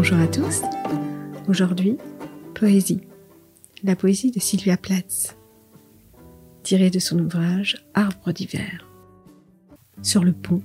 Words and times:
Bonjour 0.00 0.20
à 0.20 0.28
tous. 0.28 0.62
Aujourd'hui, 1.48 1.96
poésie. 2.54 3.00
La 3.82 3.96
poésie 3.96 4.30
de 4.30 4.38
Sylvia 4.38 4.76
Plath, 4.76 5.36
tirée 6.62 6.88
de 6.88 7.00
son 7.00 7.18
ouvrage 7.18 7.84
Arbre 7.94 8.30
d'hiver. 8.30 8.86
Sur 10.02 10.22
le 10.22 10.32
pont, 10.32 10.62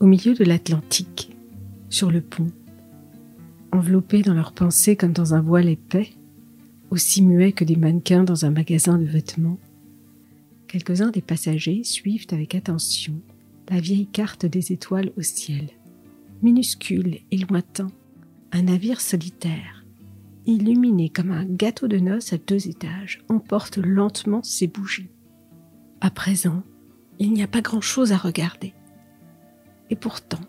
au 0.00 0.06
milieu 0.06 0.34
de 0.34 0.42
l'Atlantique, 0.42 1.36
sur 1.88 2.10
le 2.10 2.20
pont, 2.20 2.50
enveloppés 3.70 4.22
dans 4.22 4.34
leurs 4.34 4.52
pensées 4.52 4.96
comme 4.96 5.12
dans 5.12 5.34
un 5.34 5.40
voile 5.40 5.68
épais, 5.68 6.10
aussi 6.90 7.22
muets 7.22 7.52
que 7.52 7.64
des 7.64 7.76
mannequins 7.76 8.24
dans 8.24 8.44
un 8.44 8.50
magasin 8.50 8.98
de 8.98 9.04
vêtements, 9.04 9.60
quelques-uns 10.66 11.12
des 11.12 11.22
passagers 11.22 11.84
suivent 11.84 12.26
avec 12.32 12.56
attention 12.56 13.14
la 13.70 13.78
vieille 13.78 14.08
carte 14.08 14.44
des 14.44 14.72
étoiles 14.72 15.12
au 15.16 15.22
ciel. 15.22 15.68
Minuscule 16.42 17.20
et 17.30 17.38
lointain, 17.38 17.86
un 18.52 18.62
navire 18.62 19.00
solitaire, 19.00 19.84
illuminé 20.44 21.08
comme 21.08 21.30
un 21.30 21.44
gâteau 21.44 21.88
de 21.88 21.98
noces 21.98 22.32
à 22.32 22.36
deux 22.38 22.68
étages, 22.68 23.24
emporte 23.28 23.78
lentement 23.78 24.42
ses 24.42 24.66
bougies. 24.66 25.10
À 26.00 26.10
présent, 26.10 26.62
il 27.18 27.32
n'y 27.32 27.42
a 27.42 27.48
pas 27.48 27.62
grand-chose 27.62 28.12
à 28.12 28.18
regarder. 28.18 28.74
Et 29.88 29.96
pourtant, 29.96 30.40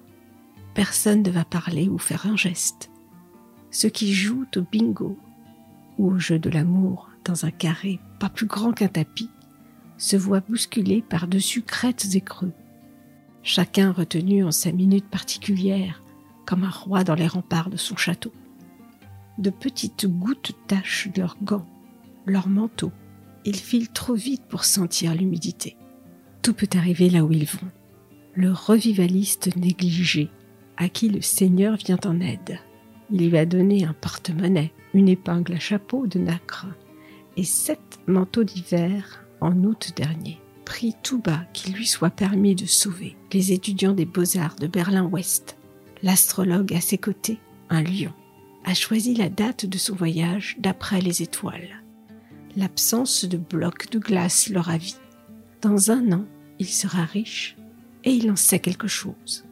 personne 0.73 1.23
ne 1.23 1.31
va 1.31 1.45
parler 1.45 1.87
ou 1.87 1.97
faire 1.97 2.27
un 2.27 2.35
geste. 2.35 2.91
Ceux 3.71 3.89
qui 3.89 4.13
jouent 4.13 4.45
au 4.57 4.61
bingo 4.61 5.17
ou 5.97 6.11
au 6.11 6.19
jeu 6.19 6.37
de 6.37 6.49
l'amour 6.49 7.09
dans 7.23 7.45
un 7.45 7.51
carré 7.51 7.99
pas 8.19 8.29
plus 8.29 8.45
grand 8.45 8.73
qu'un 8.73 8.87
tapis 8.89 9.29
se 9.97 10.17
voient 10.17 10.41
bousculés 10.41 11.01
par-dessus 11.01 11.61
crêtes 11.61 12.13
et 12.13 12.21
creux. 12.21 12.53
Chacun 13.49 13.93
retenu 13.93 14.43
en 14.43 14.51
sa 14.51 14.73
minute 14.73 15.05
particulière, 15.05 16.03
comme 16.45 16.65
un 16.65 16.69
roi 16.69 17.05
dans 17.05 17.15
les 17.15 17.27
remparts 17.27 17.69
de 17.69 17.77
son 17.77 17.95
château. 17.95 18.33
De 19.37 19.49
petites 19.49 20.05
gouttes 20.05 20.51
tachent 20.67 21.07
leurs 21.15 21.37
gants, 21.41 21.65
leurs 22.25 22.49
manteaux. 22.49 22.91
Ils 23.45 23.55
filent 23.55 23.87
trop 23.87 24.15
vite 24.15 24.43
pour 24.49 24.65
sentir 24.65 25.15
l'humidité. 25.15 25.77
Tout 26.41 26.53
peut 26.53 26.67
arriver 26.75 27.09
là 27.09 27.23
où 27.23 27.31
ils 27.31 27.45
vont. 27.45 27.71
Le 28.33 28.51
revivaliste 28.51 29.55
négligé, 29.55 30.29
à 30.75 30.89
qui 30.89 31.07
le 31.07 31.21
Seigneur 31.21 31.77
vient 31.77 31.99
en 32.05 32.19
aide. 32.19 32.59
Il 33.11 33.29
lui 33.29 33.37
a 33.37 33.45
donné 33.45 33.85
un 33.85 33.93
porte-monnaie, 33.93 34.73
une 34.93 35.07
épingle 35.07 35.53
à 35.53 35.59
chapeau 35.59 36.05
de 36.05 36.19
nacre 36.19 36.65
et 37.37 37.45
sept 37.45 37.99
manteaux 38.07 38.43
d'hiver 38.43 39.25
en 39.39 39.63
août 39.63 39.93
dernier. 39.95 40.37
Prie 40.67 40.95
tout 41.01 41.19
bas 41.19 41.45
qu'il 41.53 41.73
lui 41.73 41.87
soit 41.87 42.09
permis 42.09 42.53
de 42.53 42.65
sauver 42.65 43.15
les 43.31 43.53
étudiants 43.53 43.93
des 43.93 44.05
beaux-arts 44.05 44.57
de 44.57 44.67
Berlin-Ouest. 44.67 45.57
L'astrologue 46.03 46.73
à 46.73 46.81
ses 46.81 46.97
côtés, 46.97 47.39
un 47.69 47.81
lion, 47.81 48.11
a 48.65 48.73
choisi 48.73 49.15
la 49.15 49.29
date 49.29 49.65
de 49.65 49.77
son 49.77 49.95
voyage 49.95 50.57
d'après 50.59 50.99
les 50.99 51.21
étoiles. 51.23 51.81
L'absence 52.57 53.23
de 53.23 53.37
blocs 53.37 53.89
de 53.91 53.97
glace 53.97 54.49
le 54.49 54.59
ravit. 54.59 54.97
Dans 55.61 55.89
un 55.89 56.11
an, 56.11 56.25
il 56.59 56.67
sera 56.67 57.05
riche 57.05 57.55
et 58.03 58.11
il 58.11 58.29
en 58.29 58.35
sait 58.35 58.59
quelque 58.59 58.89
chose 58.89 59.45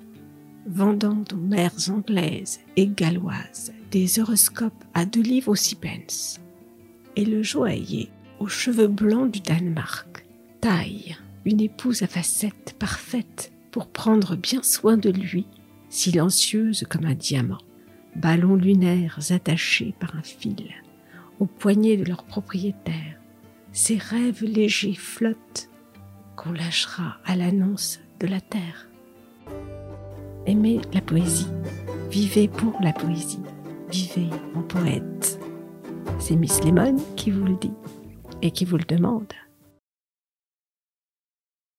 vendant 0.68 1.24
aux 1.32 1.38
mères 1.38 1.90
anglaises 1.90 2.60
et 2.76 2.88
galloises 2.88 3.72
des 3.90 4.20
horoscopes 4.20 4.84
à 4.94 5.06
deux 5.06 5.22
livres 5.22 5.52
aussi 5.52 5.76
pence. 5.76 6.42
Et 7.16 7.24
le 7.24 7.42
joaillier 7.42 8.10
aux 8.40 8.50
cheveux 8.50 8.88
blancs 8.88 9.32
du 9.32 9.40
Danemark 9.40 10.26
une 11.46 11.62
épouse 11.62 12.02
à 12.02 12.08
facettes 12.08 12.76
parfaites 12.80 13.52
pour 13.72 13.88
prendre 13.88 14.36
bien 14.36 14.64
soin 14.64 14.98
de 14.98 15.10
lui, 15.10 15.46
silencieuse 15.90 16.86
comme 16.90 17.06
un 17.06 17.14
diamant, 17.14 17.62
ballons 18.16 18.56
lunaires 18.56 19.20
attachés 19.30 19.94
par 20.00 20.16
un 20.16 20.24
fil 20.24 20.72
au 21.40 21.46
poignet 21.46 21.98
de 21.98 22.06
leur 22.06 22.24
propriétaire. 22.24 23.20
Ces 23.74 23.98
rêves 23.98 24.44
légers 24.44 24.96
flottent 24.96 25.70
qu'on 26.36 26.54
lâchera 26.54 27.18
à 27.26 27.36
l'annonce 27.36 28.00
de 28.20 28.28
la 28.28 28.40
terre 28.42 28.88
aimez 30.46 30.80
la 30.94 31.02
poésie, 31.02 31.48
vivez 32.10 32.48
pour 32.48 32.80
la 32.82 32.94
poésie, 32.94 33.42
vivez 33.92 34.30
en 34.56 34.62
poète. 34.62 35.40
C'est 36.20 36.36
Miss 36.36 36.64
Lemon 36.64 36.96
qui 37.16 37.32
vous 37.32 37.44
le 37.44 37.56
dit 37.56 37.74
et 38.42 38.52
qui 38.52 38.66
vous 38.66 38.78
le 38.78 38.86
demande. 38.86 39.34